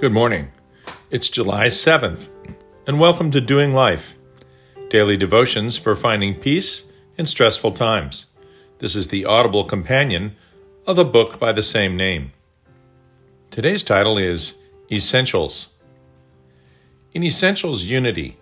[0.00, 0.52] Good morning.
[1.10, 2.28] It's July 7th,
[2.86, 4.16] and welcome to Doing Life
[4.90, 6.84] Daily Devotions for Finding Peace
[7.16, 8.26] in Stressful Times.
[8.78, 10.36] This is the audible companion
[10.86, 12.30] of the book by the same name.
[13.50, 15.70] Today's title is Essentials.
[17.12, 18.38] In essentials, unity.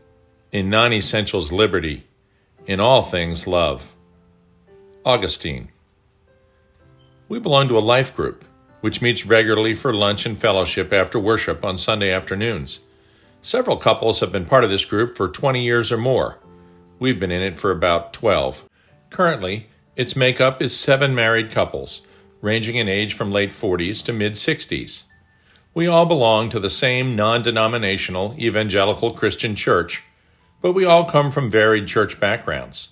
[0.53, 2.07] In non essentials, liberty.
[2.67, 3.95] In all things, love.
[5.07, 5.71] Augustine.
[7.31, 8.45] We belong to a life group
[8.87, 12.79] which meets regularly for lunch and fellowship after worship on Sunday afternoons.
[13.43, 16.39] Several couples have been part of this group for 20 years or more.
[17.01, 18.69] We've been in it for about 12.
[19.11, 22.07] Currently, its makeup is seven married couples,
[22.41, 25.03] ranging in age from late 40s to mid 60s.
[25.75, 30.05] We all belong to the same non denominational evangelical Christian church,
[30.63, 32.91] but we all come from varied church backgrounds.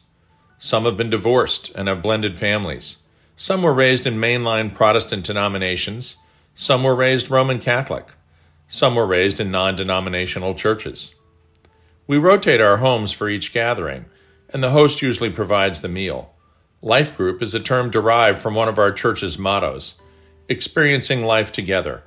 [0.59, 2.99] Some have been divorced and have blended families.
[3.37, 6.19] Some were raised in mainline Protestant denominations,
[6.55, 8.07] some were raised Roman Catholic,
[8.69, 11.17] some were raised in non denominational churches.
[12.07, 14.05] We rotate our homes for each gathering,
[14.51, 16.33] and the host usually provides the meal.
[16.81, 19.95] Life group is a term derived from one of our church's mottos,
[20.49, 22.05] experiencing life together,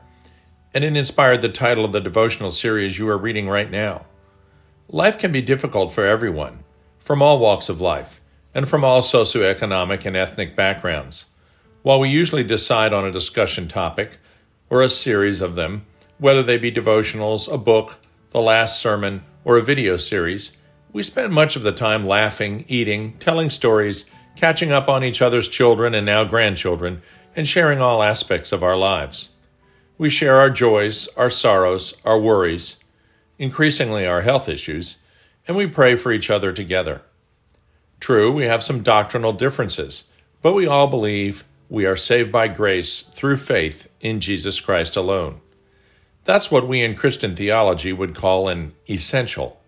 [0.73, 4.05] and it inspired the title of the devotional series you are reading right now.
[4.87, 6.63] Life can be difficult for everyone,
[6.97, 8.21] from all walks of life
[8.53, 11.29] and from all socioeconomic and ethnic backgrounds.
[11.81, 14.17] While we usually decide on a discussion topic,
[14.69, 15.85] or a series of them,
[16.17, 17.97] whether they be devotionals, a book,
[18.31, 20.57] the last sermon, or a video series,
[20.91, 25.47] we spend much of the time laughing, eating, telling stories, catching up on each other's
[25.47, 27.01] children and now grandchildren,
[27.35, 29.33] and sharing all aspects of our lives.
[29.97, 32.83] We share our joys, our sorrows, our worries,
[33.39, 34.97] increasingly our health issues,
[35.47, 37.01] and we pray for each other together.
[37.99, 40.09] True, we have some doctrinal differences,
[40.41, 45.41] but we all believe we are saved by grace through faith in Jesus Christ alone.
[46.23, 49.61] That's what we in Christian theology would call an essential.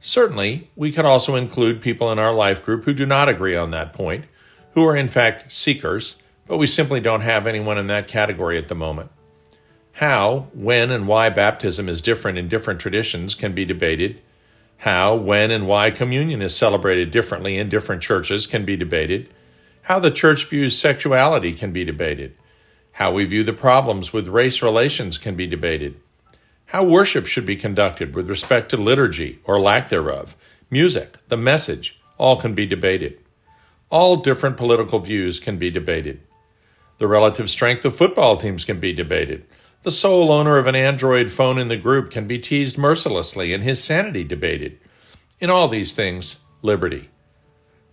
[0.00, 3.70] Certainly, we can also include people in our life group who do not agree on
[3.70, 4.26] that point,
[4.72, 6.16] who are in fact seekers,
[6.46, 9.10] but we simply don't have anyone in that category at the moment.
[9.92, 14.20] How, when, and why baptism is different in different traditions can be debated,
[14.78, 19.28] how, when, and why communion is celebrated differently in different churches can be debated.
[19.82, 22.34] How the church views sexuality can be debated.
[22.92, 26.00] How we view the problems with race relations can be debated.
[26.66, 30.36] How worship should be conducted with respect to liturgy or lack thereof,
[30.70, 33.20] music, the message, all can be debated.
[33.90, 36.20] All different political views can be debated.
[36.98, 39.46] The relative strength of football teams can be debated.
[39.82, 43.62] The sole owner of an Android phone in the group can be teased mercilessly and
[43.62, 44.78] his sanity debated.
[45.38, 47.10] In all these things, liberty.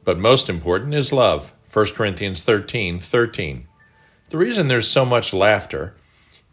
[0.04, 1.52] But most important is love.
[1.72, 3.68] 1 Corinthians 13 13.
[4.30, 5.96] The reason there's so much laughter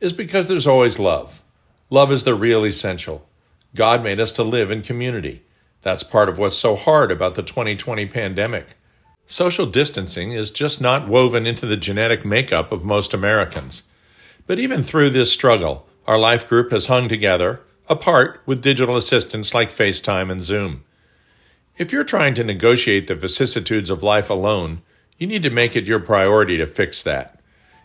[0.01, 1.43] is because there's always love.
[1.91, 3.29] Love is the real essential.
[3.75, 5.43] God made us to live in community.
[5.83, 8.67] That's part of what's so hard about the 2020 pandemic.
[9.27, 13.85] Social distancing is just not woven into the genetic makeup of most Americans.
[14.51, 19.55] But even through this struggle, our life group has hung together, apart with digital assistants
[19.55, 20.83] like FaceTime and Zoom.
[21.79, 24.83] If you're trying to negotiate the vicissitudes of life alone,
[25.19, 27.41] you need to make it your priority to fix that.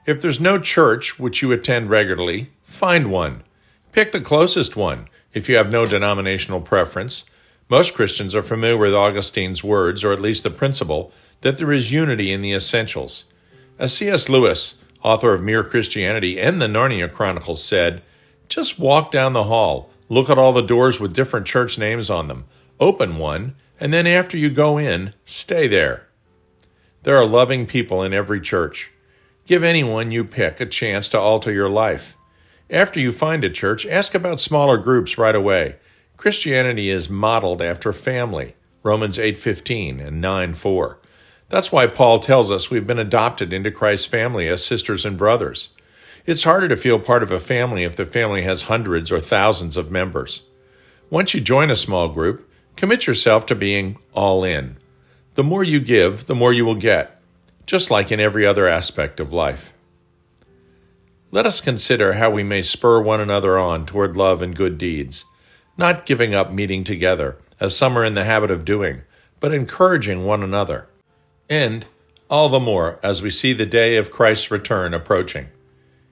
[0.08, 3.44] If there's no church which you attend regularly, find one.
[3.92, 7.26] Pick the closest one if you have no denominational preference.
[7.70, 11.12] Most Christians are familiar with Augustine's words, or at least the principle,
[11.42, 13.26] that there is unity in the essentials.
[13.78, 14.30] As C.S.
[14.30, 18.02] Lewis, author of Mere Christianity and the Narnia Chronicles, said,
[18.50, 22.28] Just walk down the hall, look at all the doors with different church names on
[22.28, 22.46] them,
[22.80, 26.08] open one, and then after you go in, stay there.
[27.04, 28.92] There are loving people in every church.
[29.46, 32.18] Give anyone you pick a chance to alter your life.
[32.68, 35.76] After you find a church, ask about smaller groups right away.
[36.18, 38.56] Christianity is modeled after family.
[38.82, 40.98] Romans 8:15 and 9:4.
[41.50, 45.70] That's why Paul tells us we've been adopted into Christ's family as sisters and brothers.
[46.26, 49.78] It's harder to feel part of a family if the family has hundreds or thousands
[49.78, 50.42] of members.
[51.12, 54.78] Once you join a small group, commit yourself to being all in.
[55.36, 57.22] The more you give, the more you will get,
[57.68, 59.72] just like in every other aspect of life.
[61.30, 65.26] Let us consider how we may spur one another on toward love and good deeds,
[65.78, 69.04] not giving up meeting together, as some are in the habit of doing,
[69.40, 70.88] but encouraging one another
[71.50, 71.86] and
[72.30, 75.48] all the more as we see the day of Christ's return approaching.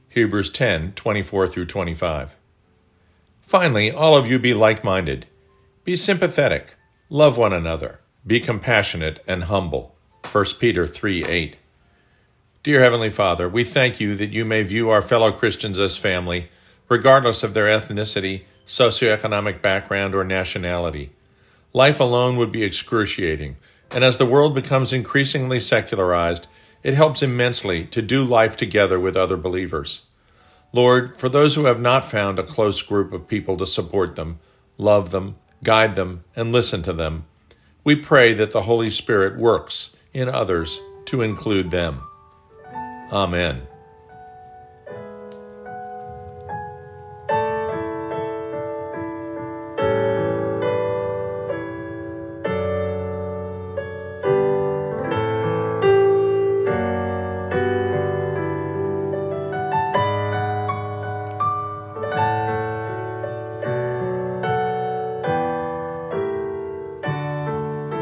[0.09, 2.35] Hebrews 10 24 through 25.
[3.41, 5.25] Finally, all of you be like minded.
[5.83, 6.75] Be sympathetic.
[7.09, 7.99] Love one another.
[8.25, 9.95] Be compassionate and humble.
[10.31, 11.57] 1 Peter 3 8.
[12.63, 16.49] Dear Heavenly Father, we thank you that you may view our fellow Christians as family,
[16.87, 21.11] regardless of their ethnicity, socioeconomic background, or nationality.
[21.73, 23.57] Life alone would be excruciating,
[23.93, 26.47] and as the world becomes increasingly secularized,
[26.83, 30.03] it helps immensely to do life together with other believers.
[30.71, 34.39] Lord, for those who have not found a close group of people to support them,
[34.77, 37.25] love them, guide them, and listen to them,
[37.83, 42.01] we pray that the Holy Spirit works in others to include them.
[43.11, 43.67] Amen.